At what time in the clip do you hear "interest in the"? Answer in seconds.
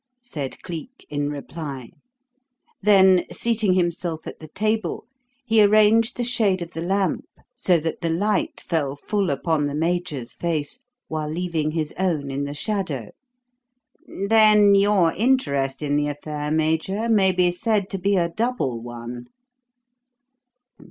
15.13-16.07